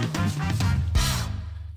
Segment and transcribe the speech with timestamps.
[0.00, 0.77] Thank you.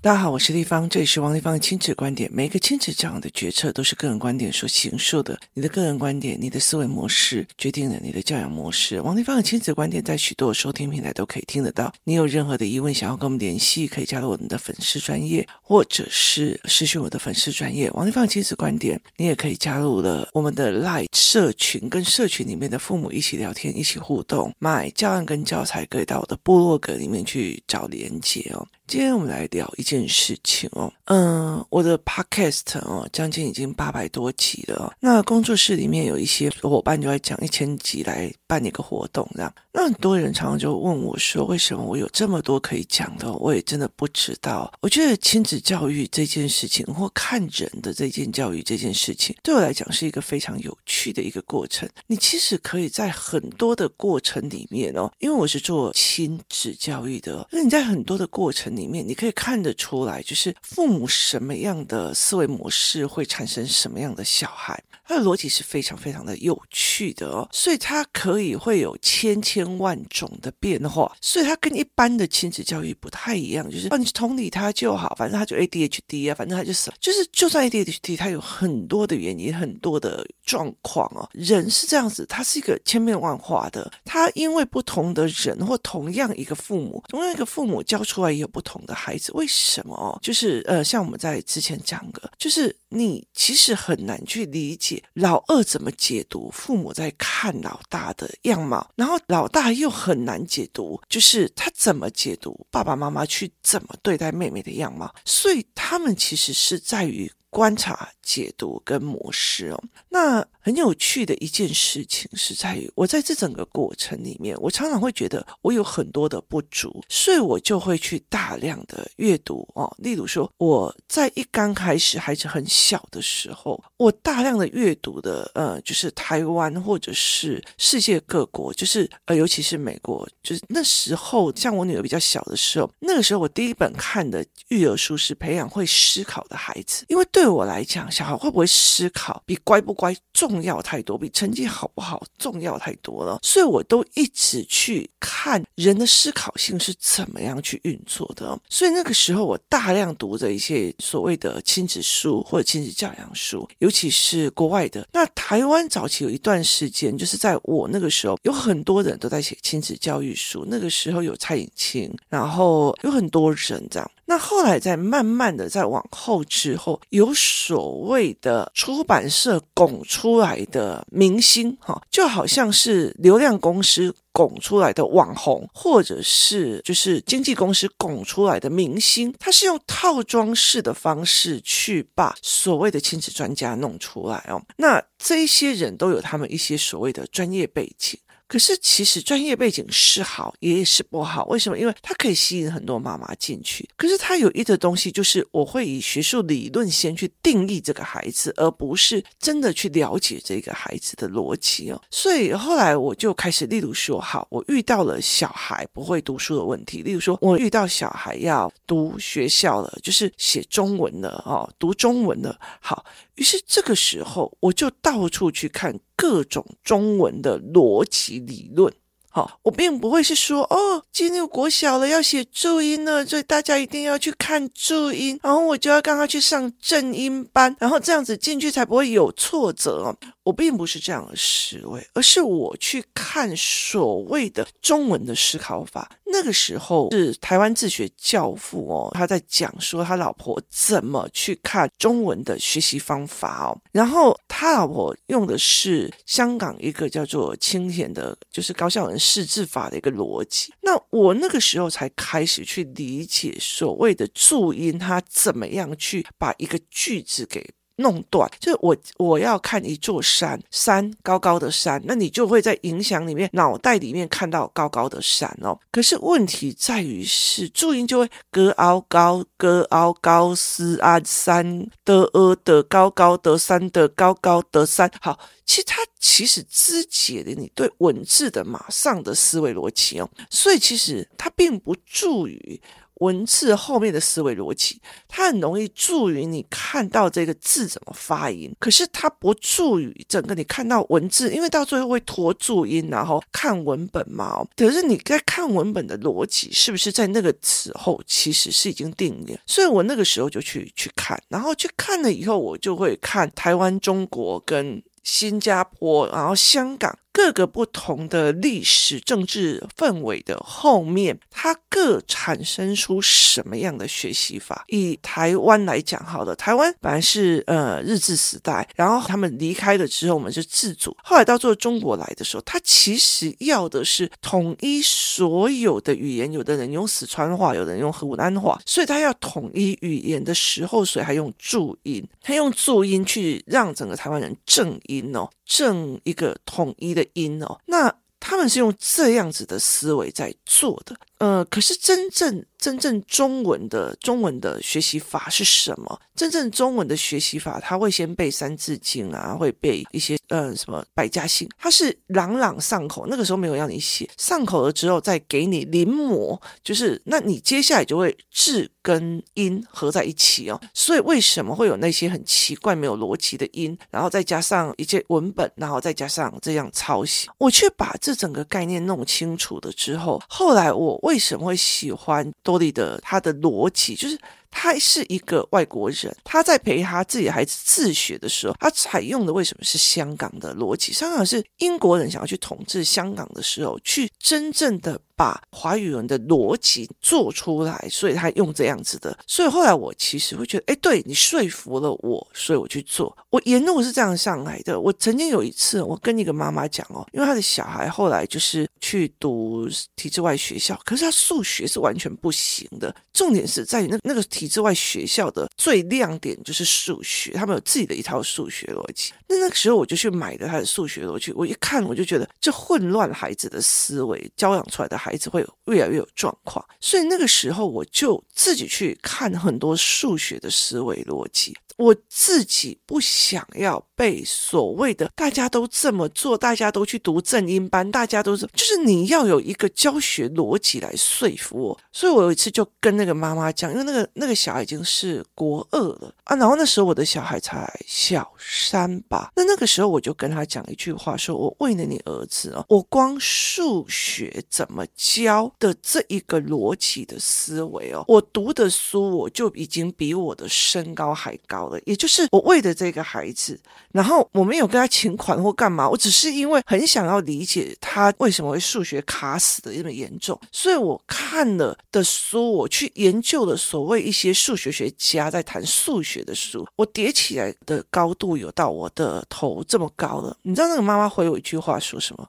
[0.02, 2.28] 大家好，我是丽芳，这里是王立芳的亲子观点。
[2.32, 5.38] 每一个亲子教养的决策都是个人观点所形塑的。
[5.54, 9.00] 你的个人观点、你的思维模式，决定了你的教养模式。
[9.00, 11.94] 王立芳的亲子观点在许多收听平台都可以听得到。
[12.02, 17.88] 你有任何的疑问，想要跟我们联系，可以加入我们的粉丝专业，或者是私讯我的粉丝专业。
[17.92, 24.52] 王立芳的亲子观点，你也可以加入了我们的 LINE 社群，跟社群里面的父母一起聊天，一起互动。
[24.58, 28.66] 买教案跟教材，可以到我的部落格里面去找连接哦。
[28.88, 34.92] 今天我们来聊一件事情哦，嗯，我的 podcast 哦，将近已经八百多集了哦。
[35.00, 39.54] 那工作室里面有一些伙伴就在讲一千集来办一个活动，这样。
[39.72, 43.32] 那很多人常常就问我说，为什么我有这么多可以讲的？
[43.34, 44.70] 我也真的不知道。
[44.80, 51.88] 我觉得亲子教育这件事情，或看人的这件教育这件事情，对我来讲是一个非常有趣的一个过程。
[52.06, 58.86] 你其实可以在很多的过程里面哦，因为我是做亲子教育的，那你在很多的过程里。
[58.86, 88.62] 面你可以看得出来，就是父母什么样的思维模式会产生什么样的小孩，他的逻辑是非常非常的有趣的哦，所以他可以会有千千万种的变化，所以他跟一般的亲子教育不太一样，就是哦，你同理他就好，反正他就 ADHD 啊，反正他就什么，就是就算 ADHD，他有很多的原因，很多的状况哦，人是这样子，他是一个千变万化的，他因为不同的人或同样一个父母，同样一个父母教出来也有不。
[88.62, 90.16] 同的孩子为什么哦？
[90.22, 107.30] 就是呃，像我们在之前讲的，就是你其实很难去理解老二怎么解读父母在看老大的样貌，然后老大又很难解读，就是他怎么解读爸爸妈妈去怎么对待妹妹的样貌，所以他们其实是在于。
[107.52, 119.94] 观察、解读跟模式哦，那很有趣的一件事情是在于，我在这整个过程里面，我常常会觉得我有很多的不足，所以我就会去大量的阅读哦。
[119.98, 137.41] 例如说，我在一刚开始孩子很小的时候，我大量的阅读的呃，就是台湾或者是世界各国，就是呃，尤其是美国，就是那时候像我女儿比较小的时候，那个时候我第一本看的育儿书是《培养会思考的孩子》，因为对。
[137.42, 143.40] 对我来讲，小孩会不会思考，比乖不乖重要太多，比成绩好不好重要太多了。
[143.42, 148.56] 所以我都一直去看人的思考性是怎么样去运作的。
[148.68, 155.04] 所以那个时候，我大量读着一些所谓的亲子书或者亲子教养书，尤其是国外的。
[155.12, 160.64] 那台湾早期有一段时间，就是在我那个时候，有很多人都在写亲子教育书。
[160.68, 164.08] 那个时候有蔡颖清，然后有很多人这样。
[164.24, 184.62] 那后来在慢慢的再往后之后，有所谓的出版社拱出来的明星，哈，就好像是流量公司拱出来的网红，或者是就是经纪公司拱出来的明星，他是用套装式的方式去把所谓的亲子专家弄出来哦。
[184.76, 188.18] 那这些人都有他们一些所谓的专业背景。
[188.52, 191.46] 可是，其实专业背景是好，也是不好。
[191.46, 191.78] 为什么？
[191.78, 193.88] 因为它可以吸引很多妈妈进去。
[193.96, 202.02] 可是，它有一个东西，就是我会以学术理论先去定义这个孩子，而不是真的去了解这个孩子的逻辑哦。
[202.10, 212.60] 所以后来我就开始，例如说，好，我遇到了小孩不会读书的问题，例如说，我遇到小孩要读学校了，就是写中文了哦，读中文了。
[212.82, 213.02] 好，
[213.36, 215.98] 于是这个时候我就到处去看。
[216.16, 218.92] 各种中文的逻辑理论，
[219.34, 230.14] 好，我并不会是说哦，进入国小了要写注音了，所以大家一定要去看注音，然后我就要刚刚去上正音班，然后这样子进去才不会有挫折。
[230.44, 236.10] 我并不是这样的思维，而是我去看所谓的中文的思考法。
[236.26, 243.78] 那个时候是台湾自学教父哦，他在讲说他老婆怎么去看中文的学习方法哦。
[243.92, 250.74] 然后他老婆用的是香港一个叫做清田的，就是高校人识字法的一个逻辑。
[250.82, 257.72] 那我那个时候才开始去理解所谓的注音，它怎么样去把一个句子给。
[257.96, 265.78] 弄断，就是我我要看一座山，山高高的山，那你就会在影响里面脑袋里面看到高高的山哦。
[265.90, 275.10] 可是问题在于是注音就会格凹高格凹高斯啊山的呃的高高的山的高高的山。
[275.20, 282.80] 好，其实它其实肢解了你对文字的马上的思维逻辑哦，所以其实它并不助于。
[283.16, 294.66] 文字后面的思维逻辑，它很容易助于你看到这个字怎么发音，可是它不助于整个你看到文字，因为到最后会拖注音，然后看文本嘛。
[294.76, 299.58] 可是你在看文本的逻辑，是不是在那个时候其实是已经定了？
[299.66, 307.16] 所以我那个时候就去去看，然后去看了以后，我就会看台湾、中国跟新加坡，然后香港。
[307.32, 314.84] 各个不同的历史政治氛围的后面，它各产生出什么样的学习法？
[314.88, 321.16] 以台湾来讲，好了，台湾本来是呃日治时代，然后他们离开了之后，我们是自主。
[321.22, 326.52] 后来到做中国来的时候，他其实要的是统一所有的语言。
[326.52, 335.48] 有的人用四川话，有的人用湖南话，所以他要统一语言的时候，所以还用注音，他用注音去让整个台湾人正音哦。
[335.64, 342.64] 正一个统一的音哦，那他们是用这样子的思维在做的，呃，可是真正。
[342.82, 346.20] 真正中文的中文的学习法是什么？
[346.34, 353.24] 真正中文的学习法，他会先背《三字经》啊，会背一些呃什么百家姓，他是朗朗上口。
[353.28, 360.80] 那个时候没有让你写，上口了之后再给你临摹，就是那你接下来就会字跟音合在一起哦。
[360.92, 367.48] 所以为什么会有那些很奇怪没有逻辑的音，然后再加上一些文本，然后再加上这样抄袭？
[367.58, 372.50] 我去把这整个概念弄清楚了之后，后来我为什么会喜欢？
[372.72, 374.38] 玻璃的它的逻辑就是。
[374.72, 381.12] 他是一个外国人，他在陪他自己孩子自学的时候，他采用的为什么是香港的逻辑？
[381.12, 389.36] 香港是英国人想要去统治香港的时候，去真正的把华语文的逻辑做出来，所以他用这样子的。
[389.46, 393.36] 所以后来我其实会觉得，哎，对，你说服了我，所以我去做。
[393.50, 394.98] 我沿路是这样上来的。
[394.98, 403.14] 我曾经有一次，我跟一个妈妈讲哦，因为他的小孩后来就是去读体制外学校，可是他数学是完全不行的。
[403.32, 404.42] 重点是在于那那个。
[404.52, 409.32] 体之外学校的最亮点就是数学，他们有自己的一套数学逻辑。
[409.48, 416.84] 那那个时候我就去买了他的数学逻辑，我一看我就觉得这混乱孩子的思维，教养出来的孩子会越来越有状况。
[417.00, 421.76] 所以那个时候我就自己去看很多数学的思维逻辑。
[421.96, 432.00] 我自己不想要被所谓的大家都这么做，大家都去读正音班，大家都是就是你要有一个教学逻辑来说服我。
[432.12, 439.52] 所以我有一次就跟那个妈妈讲，因为那个那个小孩已经是国二了啊，然后那时候我的小孩才小三吧。
[439.56, 452.00] 那那个时候我就跟他讲一句话，说我为了你儿子哦，我光数学怎么教的这一个逻辑的思维哦，我读的书我就已经比我的身高还高了。
[452.04, 453.78] 也就是我为了这个孩子，
[454.12, 470.56] 然后我没有跟他请款或干嘛，我只是因为很想要理解他为什么会数学卡死的这么严重，所以我看了的书，我去研究了所谓一些数学学家在谈数学的书，我叠起来的高度有到我的头这么高了。
[470.62, 472.48] 你知道那个妈妈回我一句话说什么？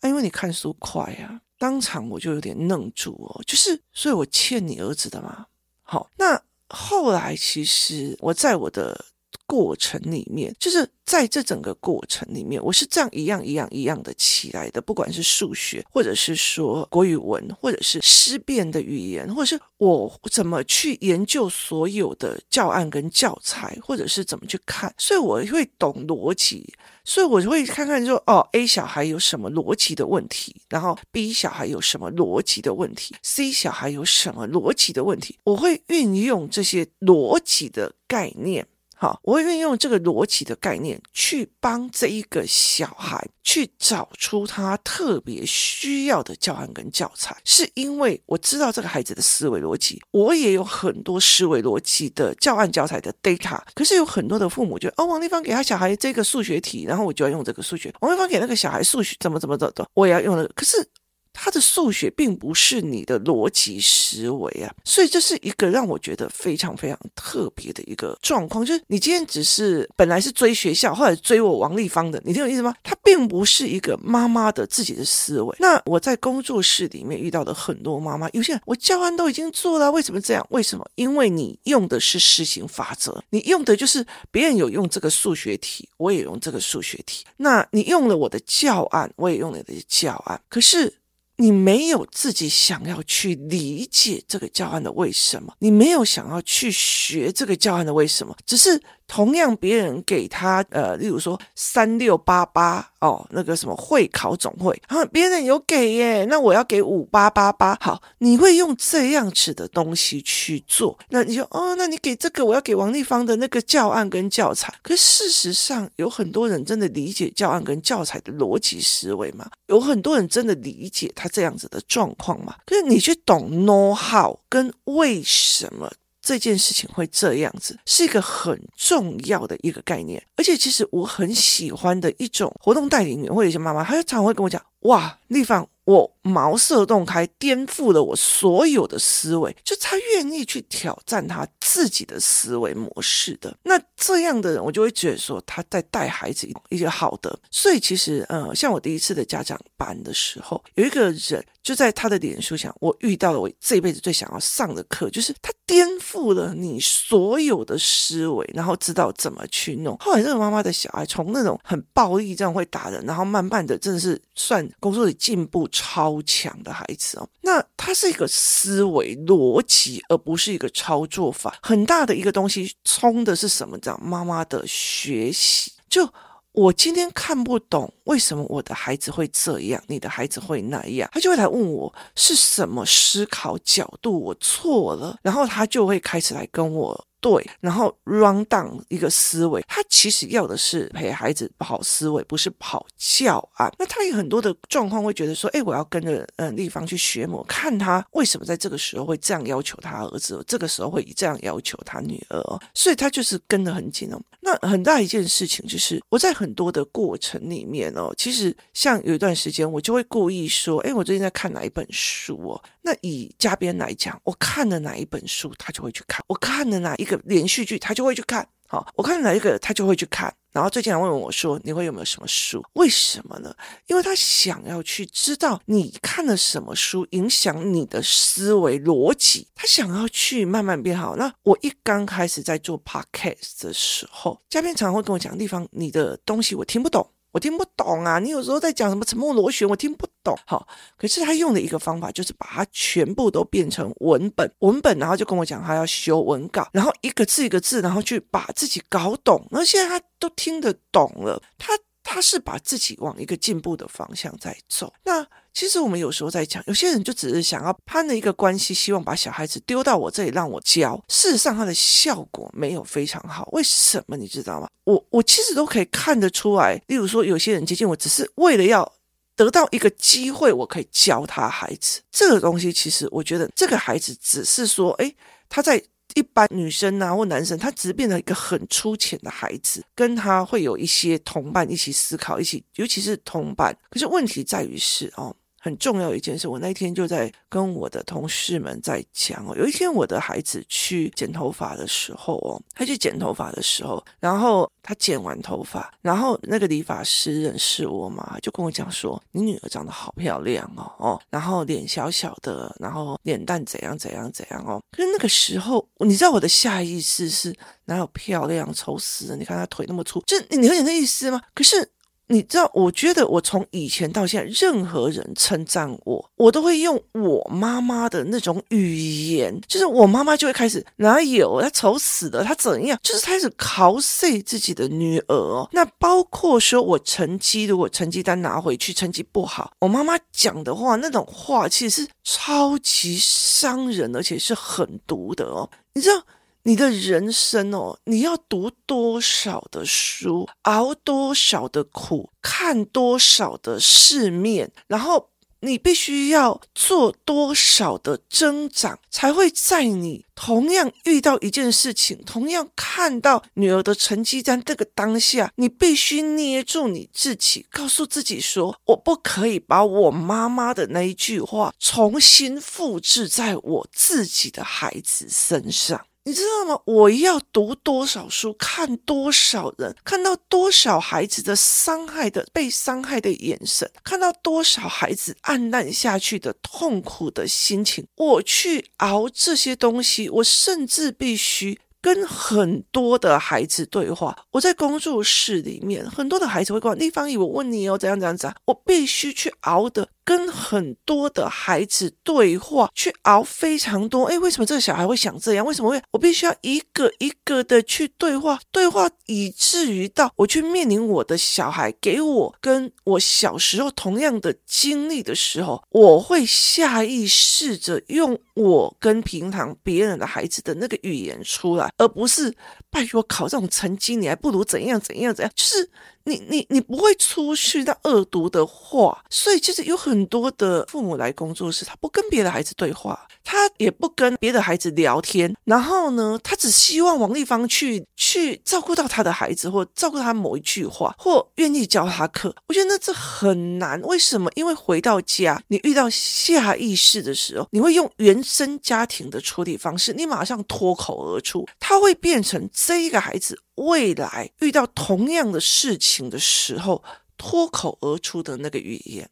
[0.00, 1.40] 啊，因为你看书快啊！
[1.58, 5.46] 当场我就有点愣住哦，就是，所以我欠你儿子的嘛。
[5.82, 6.40] 好，那。
[6.74, 9.04] 后来，其实我在我的
[9.46, 14.80] 过程里面，就是在这整个过程里面，我是这样一样一样一样的起来的。
[14.80, 26.72] 不管是数学，或者是说国语文，或者是思辨的语言，或者是我怎么去研究所有的教案跟教材，或者是怎么去看，所以我会懂逻辑。
[27.06, 38.66] 所以我就会看看说，哦，A 小孩有什么逻辑的问题，然后 B 小孩有什么逻辑的问题，C 小孩有什么逻辑的问题，我会运用这些逻辑的概念。
[38.94, 53.60] 好，我会运用这个逻辑的概念去帮这一个小孩去找出他特别需要的教案跟教材，是因为我知道这个孩子的思维逻辑，我也有很多思维逻辑的教案教材的 data。
[53.74, 60.48] 可是有很多的父母觉得，哦，王丽芳给他小孩这个数学题，然后我就要用这个数学；王丽芳给那个小孩数学怎么怎么怎么，我也要用那个。
[60.54, 60.88] 可是。
[61.34, 68.64] 他的数学并不是你的逻辑思维啊，所以这是一个让我觉得非常非常特别的一个状况。
[68.64, 72.72] 就是你今天只是本来是追学校，后来追我王丽芳的，你听我意思吗？
[72.82, 75.54] 他并不是一个妈妈的自己的思维。
[75.58, 80.46] 那我在工作室里面遇到的很多妈妈，有些人我教案都已经做了，为什么这样？
[80.50, 80.88] 为什么？
[80.94, 87.24] 因为你用的是施行法则，你用的就是别人有用这个数学题，我也用这个数学题。
[87.36, 90.94] 那你用了我的教案，我也用了你的教案，可是。
[91.36, 107.76] 你没有自己想要去理解这个教案的为什么，你没有想要去学这个教案的为什么，只是同样别人给他呃，例如说三六八八哦，那个什么会考总会，然后别人有给耶，那我要给五八八八。
[107.80, 114.72] 好，你会用这样子的东西去做，那你就哦，那你给这个，我要给王立芳的那个教案跟教材。
[114.82, 119.50] 可事实上，有很多人真的理解教案跟教材的逻辑思维吗？
[119.66, 122.54] 有很多人真的理解他这样子的状况吗？
[122.64, 125.92] 可是你去懂 know how 跟为什么？
[126.24, 143.54] 这件事情会这样子，是一个很重要的一个概念，而且其实我很喜欢的一种活动带领员或者一些妈妈，她就常常会跟我讲：“哇，丽芳。”我茅塞顿开，颠覆了我所有的思维，就他愿意去挑战他自己的思维模式的。
[143.62, 147.38] 那这样的人，我就会觉得说他在带孩子一个好的。
[147.50, 159.94] 所以其实，呃，像我第一次的家长班的时候，有一个人就在他的脸书上，我遇到了我这辈子最想要上的课，就是他颠覆了你所有的思维，然后知道怎么去弄。
[159.98, 165.68] 后来这个妈妈的小孩从那种很暴力这样会打人，然后慢慢的真的是算工作里进步。
[165.70, 171.58] 超超强的孩子哦，那他是一个思维逻辑，而不是一个操作法。
[171.62, 173.78] 很大的一个东西，冲的是什么？
[173.78, 175.72] 叫妈妈的学习。
[175.88, 176.08] 就
[176.52, 187.04] 我今天看不懂为什么我的孩子会这样，你的孩子会那样，他就会来问我是什么思考角度我错了，然后他就会开始来跟我。
[187.24, 193.72] 对，然后 run down 一个思维，他其实要的是陪孩子跑思维，不是跑教案。
[193.78, 204.20] 那他有很多的状况会觉得说，哎，我要跟着嗯丽芳去学模，看他为什么在这个时候会这样要求他儿子，这个时候会这样要求他女儿，所以他就是跟得很紧哦。
[204.42, 212.62] 那很大一件事情就是，我在很多的过程里面哦，其实像有一段时间，我就会故意说，哎，我最近在看哪一本书哦。
[212.86, 218.46] 那以嘉宾来讲，我看了哪一本书，他就会去看；我看了哪一个连续剧，他就会去看。
[218.66, 220.34] 好，我看了哪一个，他就会去看。
[220.52, 222.62] 然后最近还问我说：“你会有没有什么书？
[222.74, 223.54] 为什么呢？
[223.86, 229.48] 因为他想要去知道你看了什么书，影响你的思维逻辑。
[229.54, 231.16] 他想要去慢慢变好。
[231.16, 238.20] 那我一刚开始在做 podcast 的时候，嘉宾常常会跟我讲：地方，你的东西我听不懂。”我听不懂啊！
[238.20, 240.38] 你有时候在讲什么沉默螺旋，我听不懂。
[240.46, 249.44] 好，可是他用的一个方法就是把它全部都变成文本，文本，然后就跟我讲他要修文稿，然后一个字一个字，然后去把自己搞懂。
[249.50, 251.72] 那现在他都听得懂了，他
[252.04, 254.94] 他是把自己往一个进步的方向在走。
[255.04, 255.26] 那。
[255.54, 261.02] 其实我们有时候在讲，有些人就只是想要攀了一个关系，希望把小孩子丢到我这里让我教。
[261.08, 263.48] 事实上，他的效果没有非常好。
[263.52, 264.68] 为什么你知道吗？
[264.82, 266.82] 我我其实都可以看得出来。
[266.88, 268.92] 例如说，有些人接近我，只是为了要
[269.36, 272.72] 得到一个机会，我可以教他孩子这个东西。
[272.72, 275.16] 其实我觉得这个孩子只是说，诶，
[275.48, 275.82] 他在。
[276.14, 283.76] 一般女生啊，或男生，他只是变成一个很粗浅的孩子，跟他会有一些同伴一起思考，一起，尤其是同伴。
[283.90, 285.34] 可是问题在于是哦。
[285.64, 289.56] 很重要一件事，我那天就在跟我的同事们在讲哦。
[289.56, 307.56] 有一天我的孩子去剪头发的时候哦，他去剪头发的时候，然后他剪完头发，然后那个理发师认识我嘛，就跟我讲说：“你女儿长得好漂亮哦哦，然后脸小小的，然后脸蛋怎样怎样怎样哦。”可是那个时候，你知道我的下意识是
[307.86, 309.36] 哪有漂亮，丑死了！
[309.36, 311.40] 你看她腿那么粗，就你了解那意思吗？
[311.54, 311.93] 可是。
[312.28, 318.96] 你知道，我觉得我从以前到现在，任何人称赞我，我都会用我妈妈的那种语
[319.34, 325.68] 言，就是我妈妈就会开始哪有她丑死了，她怎样，就是开始考 C 自己的女儿哦。
[325.72, 335.68] 那包括说我成绩，如果成绩单拿回去，成绩不好，我妈妈讲的话，那种话其实是超级伤人，而且是很毒的哦。
[335.92, 336.22] 你知道？
[336.66, 345.28] 你的人生哦，你要读多少的书，熬多少的苦，看多少的世面，然后
[345.60, 366.06] 你必须要做多少的增长，才会在你同样遇到一件事情，同样看到女儿的成绩单这个当下，你必须捏住你自己，告诉自己说：我不可以把我妈妈的那一句话重新复制在我自己的孩子身上。
[366.26, 366.80] 你知道吗？
[366.86, 381.78] 我要读多少书，看多少人，看到多少孩子的伤害的被伤害的眼神，看到多少孩子黯淡下去的痛苦的心情，我去熬这些东西，我甚至必须。
[382.04, 394.24] 跟很多的孩子对话，我在工作室里面，很多的孩子会跟我，丽芳姨，我问你哦，怎样怎样怎样，我必须去熬的跟很多的孩子对话，去熬非常多。
[394.24, 395.64] 哎，为什么这个小孩会想这样？
[395.66, 396.02] 为什么会？
[396.10, 412.54] 我必须要一个一个的去对话，对话以至于到我去面临我的小孩给我跟我小时候同样的经历的时候，我会下意识着用我跟平常别人的孩子的那个语言出来，而不是
[412.90, 415.90] 拜托考这种成绩，你还不如怎样怎样怎样，就是。
[416.24, 432.54] 你你你不会出去的恶毒的话，所以其实有很多的父母来工作室，他不跟别的孩子对话，他也不跟别的孩子聊天，然后呢，他只希望王立芳去去照顾到他的孩子，或照顾他某一句话，或愿意教他课。
[432.68, 434.50] 我觉得那这很难，为什么？
[434.54, 443.58] 因为回到家，你遇到下意识的时候，你会用原生家庭的处理方式，你马上脱口而出，他会变成这一个孩子。
[443.76, 447.02] 未来遇到同样的事情的时候，
[447.36, 449.28] 脱口而出的那个语言，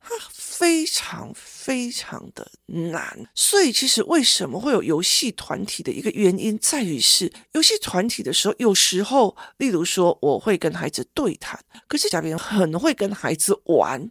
[0.00, 3.28] 它非常非常的难。
[3.34, 14.10] 所以，其实为什么会有游戏团体的一个原因，在于是游戏团体的时候，有时候，例如说，我会跟孩子对谈，可是嘉宾很会跟孩子玩。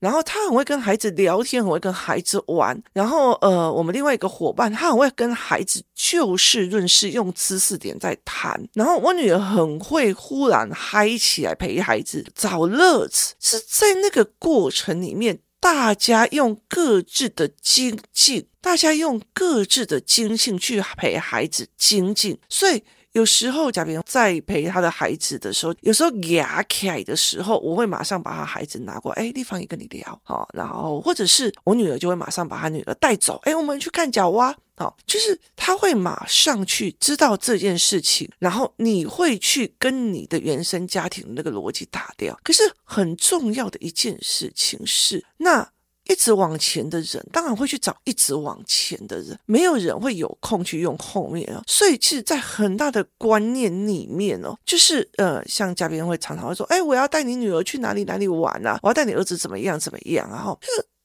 [0.00, 2.82] 然后他很会跟孩子聊天，很会跟孩子玩。
[2.92, 8.58] 然后，呃，我们另外一个伙伴，他很会跟孩子就事论事，用知识点在谈。
[8.72, 22.82] 然后我女儿很会忽然嗨起来，陪孩子找乐子，是在那个过程里面，大家用各自的精进，大家用各自的精进去陪孩子精进，所以。
[23.12, 42.38] 有时候，贾平在陪他的孩子的时候，有时候牙起的时候，我会马上把他孩子拿过来，哎，丽芳也跟你聊，好，然后或者是我女儿就会马上把她女儿带走，哎，我们去看角蛙，好，就是他会马上去知道这件事情，然后你会去跟你的原生家庭那个逻辑打掉。
[42.44, 45.68] 可是很重要的一件事情是，那。
[46.10, 51.62] 一直往前的人，当然会去找一直往前的人，没有人会有空去用后面哦。
[51.66, 60.58] 所以，其实，在很大的观念里面哦，就是呃，像嘉宾会常常会说：“哎，我要带你女儿去哪里哪里玩啊，我要带你儿子怎么样怎么样。”然后，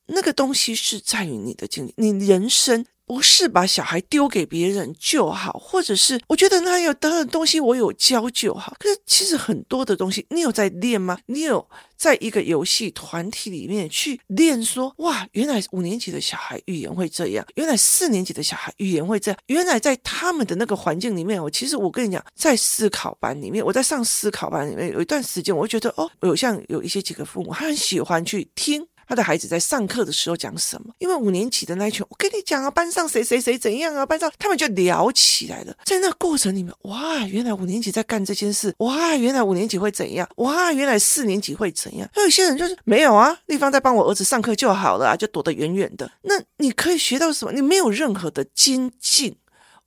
[0.08, 2.86] 那个东西是在于你的经历，你人生。
[3.06, 8.76] 不是把小孩丢给别人就好，或者是我觉得那有等等东西我有教就好。
[8.80, 11.20] 可是其实很多的东西，你有在练吗？
[11.28, 28.86] 你有在一个游戏团体里面去练说，哇，原来五年级的小孩语言会这样，原来四年级的小孩语言会这样，原来在他们的那个环境里面，我其实我跟你讲，在思考班里面，我在上思考班里面有一段时间，我觉得哦，有像有一些几个父母，他很喜欢去听。
[29.08, 30.94] 他的孩子在上课的时候讲什么？
[31.00, 35.76] 因为五年级的那一群，我跟你讲啊，班上谁谁谁怎样啊，班上他们就聊起来了。
[35.86, 42.10] 在那过程里面，哇，原来五年级在干这件事，哇，原来五年级会怎样，哇，原来四年级会怎样。
[42.14, 46.12] 还有些人就是没有啊，丽芳在帮我儿子上课就好了啊，就躲得远远的。
[46.24, 47.52] 那你可以学到什么？
[47.52, 49.38] 你没有任何的精进。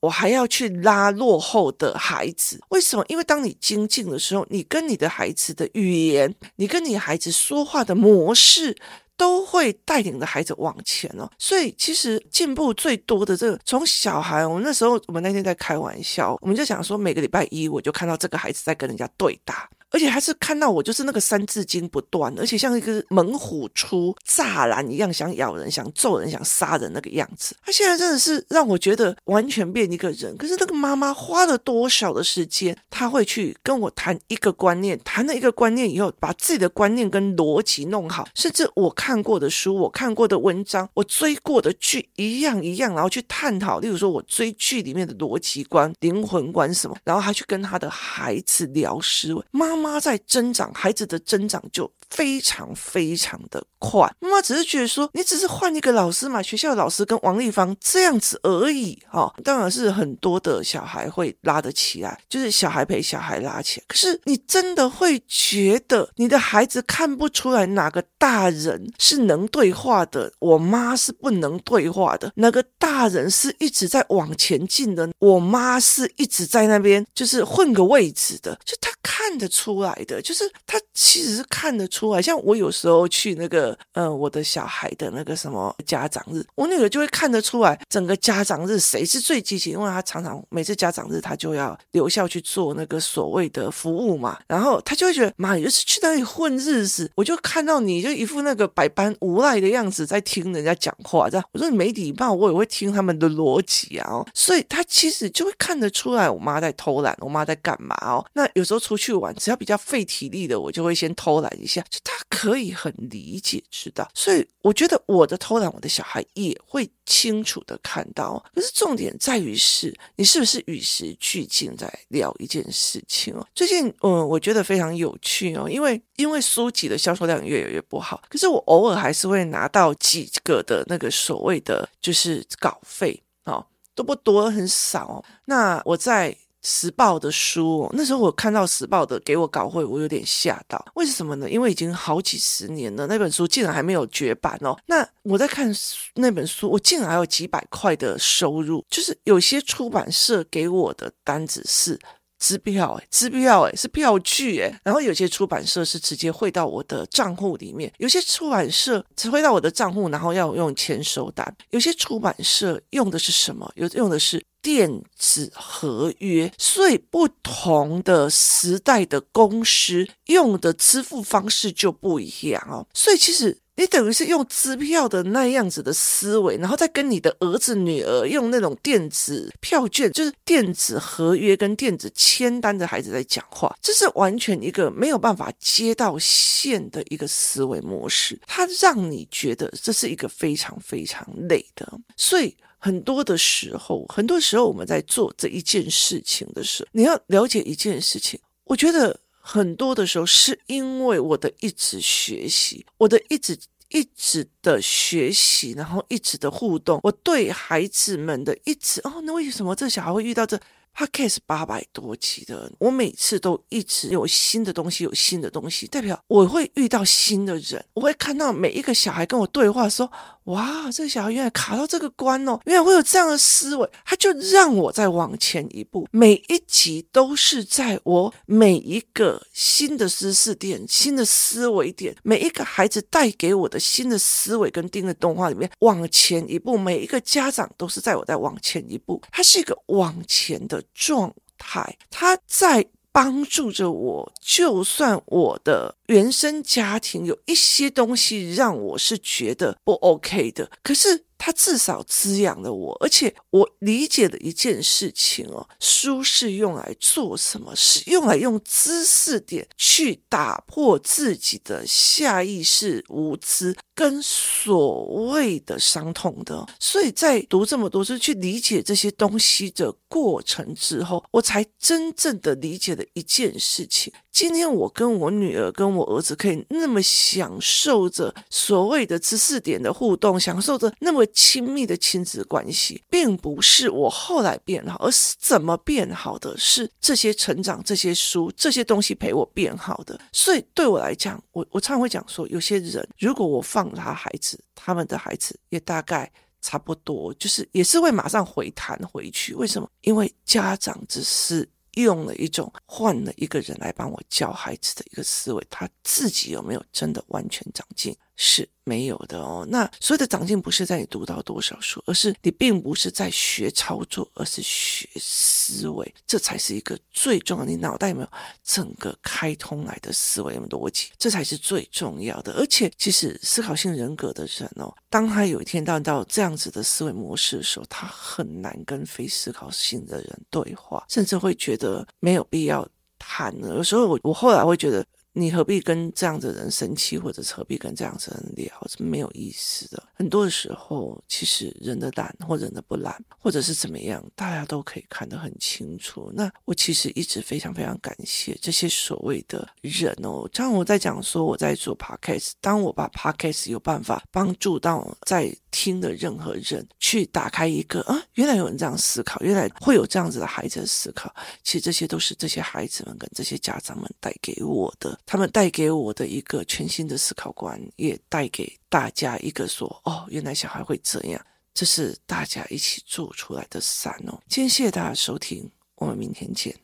[0.01, 3.05] 我还要去拉落后的孩子，为什么？
[3.09, 8.77] 因为当你精进的时候，你跟你的孩子的语言，你跟你孩子说话的模式，
[9.19, 11.29] 都会带领着孩子往前哦。
[11.37, 19.69] 所以其实进步最多的这个，从小孩，我们那时候，我们那天在开玩笑，我们就想说，每个礼拜一我就看到这个孩子在跟人家对打。
[19.91, 27.57] 而且还是看到我，就是那个三字经不断，而且像一个猛虎出栅栏一样，想咬人、想揍人、想杀人那个样子。
[27.65, 30.37] 他现在真的是让我觉得完全变一个人。
[30.37, 43.81] 可是那个妈妈花了多少的时间，他会去跟我谈一个观念，谈了一个观念以后，把自己的观念跟逻辑弄好，甚至我看过的书、我看过的文章、我追过的剧一样一样，然后去探讨。
[43.81, 49.43] 例如说，我追剧里面的逻辑观、灵魂观什么，然后还去跟他的孩子聊思维。
[49.51, 49.78] 妈。
[49.79, 54.01] 妈妈在增长，孩子的增长就非常非常的快。
[54.21, 59.35] 妈妈只是觉得说，你只是换一个老师嘛，学校的老师跟王丽芳这样子而已哈、哦。
[59.45, 63.85] 当然是很多的小孩会拉得起来，就是小孩陪小孩拉起来。
[63.89, 72.33] 可是你真的会觉得你的孩子看不出来哪个大人是能对话的，我妈是不能对话的。
[72.37, 79.49] 哪个大人是一直在往前进的，我妈是一直在那边就是混个位置的，就他看得。
[79.49, 109.59] 出来的就是他其实是看得出出来，像我有时候去那个呃我的小孩的那个什么家长日，我女儿就会看得出来整个家长日谁是最积极，因为她常常每次家长日她就要留校去做那个所谓的服务嘛，然后她就会觉得妈，你就是去那里混日子，我就看到你就一副那个百般无赖的样子在听人家讲话，这样我说你没礼貌，我也会听他们的逻辑啊，所以他其实就会看得出来我妈在偷懒，我妈在干嘛哦，那有时候出去玩只要。
[109.59, 111.85] 比较费体力的，我就会先偷懒一下。
[111.91, 118.43] 就他可以很理解知道，所以我觉得我的偷懒，我的小孩也会清楚的看到。
[118.55, 123.47] 可是重点在于是，你是不是与时俱进在聊一件事情哦？
[123.55, 135.25] 最近嗯，我觉得非常有趣哦，因为因为书籍的销售量越来越不好，可是我偶尔还是会拿到几个的那个所谓的就是稿费哦，都不多，很少。
[135.47, 136.37] 那我在。
[136.63, 140.85] 时报的书，那时候我看到时报的给我稿费，我有点吓到。
[140.95, 141.49] 为什么呢？
[141.49, 144.77] 因为已经好几十年了，那本书竟然还没有绝版哦。
[144.87, 145.73] 那我在看
[146.15, 148.85] 那本书，我竟然还有几百块的收入。
[148.91, 151.99] 就是有些出版社给我的单子是
[152.39, 154.81] 支票，哎，支票，哎，是票据，哎。
[154.85, 161.57] 然后有些出版社是直接汇到我的账户里面，有些出版社只汇到我的账户，然后要用签收单。
[161.71, 163.71] 有些出版社用的是什么？
[163.75, 164.45] 有用的是。
[164.61, 172.85] 电子合约，所以不同的时代的公司用的支付方式就不一样哦。
[172.93, 192.57] 所以其实你等于是用支票的那样子的思维，然后再跟你的儿子女儿用那种电子票券，就是电子合约跟电子签单的孩子在讲话，这是完全一个没有办法接到线的一个思维模式，它让你觉得这是一个非常非常累的，所以。
[192.81, 198.39] 很多的时候，很多时候我们在做这一件事情的时候，你要了解一件事情。
[198.63, 199.19] 我觉得
[199.51, 203.59] 很多的时候是因为我的一直学习，我的一直
[203.89, 210.61] 一直的学习，然后一直的互动，我对孩子们的一直哦，那为什么这小孩会遇到这
[210.95, 220.13] ？Podcast 八百多集的，我每次都一直有新的东西，有新的东西，代表我会遇到新的人，我会看到每一个小孩跟我对话说，
[220.49, 226.07] 哇，这个小孩原来卡到这个关哦，原来会有这样的思维，他就让我再往前一步。
[226.11, 240.83] 每一集都是在我每一个新的知识点、新的思维点，每一个孩子带给我的新的思维跟订阅动画里面往前一步，每一个家长都是在我在往前一步，它是一个往前的。
[240.95, 242.85] 状态，他在
[243.19, 244.33] 帮助着我。
[244.41, 252.97] 就算我的原生家庭有一些东西让我是觉得不 OK 的，可是他至少滋养了我。
[253.01, 257.75] 而且我理解的一件事情哦，书是用来做什么？
[257.75, 266.65] 是用来用知识点去打破自己的下意识无知跟所谓的伤痛的。
[266.79, 274.13] 所以在读这么多书去理解这些东西的过程之后，我才真正的理解了一件事情。
[274.31, 290.17] 今天我跟我女儿跟我儿子可以那么享受着所谓的知识点的互动，享受着那么亲密的亲子关系，并不是我后来变好，而是怎么变好的，是这些成长、这些书、这些东西陪我变好的。
[290.33, 299.55] 所以对我来讲，我我常常会讲说，有些人如果我放他孩子，他们的孩子也大概差不多，就是也是会马上回弹回去。
[299.55, 299.91] 为什么？
[300.01, 301.69] 因为家长只是。
[301.95, 308.17] 用了一种换了一个人来帮我教孩子的一个思维，他自己有没有真的完全长进？
[308.39, 308.67] 是。
[308.89, 317.67] 没有的哦，那所有的长进不是在你读到多少书，而是你并不是在学操作，而是学思维，这才是一个最重要。
[317.67, 318.29] 你脑袋有没有
[318.65, 321.11] 整个开通来的思维逻辑？
[321.19, 322.55] 这才是最重要的。
[322.55, 333.75] 而且，其实思考性人格的人哦，当他有一天到到这样子的思维模式的时候，他很难跟非思考性的人对话，甚至会觉得没有必要谈了。
[333.75, 335.05] 有时候我我后来会觉得。
[335.41, 338.87] 你何必跟这样的人生气，或者何必跟这样子的人聊？
[338.89, 340.03] 是没有意思的。
[340.15, 346.31] 很多的时候，其实人的懒或人的不懒，或者是怎么样，大家都可以看得很清楚。
[346.35, 350.49] 那我其实一直非常非常感谢这些所谓的人哦。
[350.53, 361.35] 像我在讲说我在做 podcast，当我把 podcast 有办法帮助到在听的任何人去打开一个啊，原来有人这样思考，原来会有这样子的孩子的思考。
[361.63, 365.19] 其实这些都是这些孩子们跟这些家长们带给我的。
[365.27, 374.41] 他们带给我的一个全新的思考观，也带给大家一个说：“哦，原来小孩会这样。”这是大家一起做出来的伞哦。
[374.49, 376.75] 今天谢谢大家收听，我们明天见。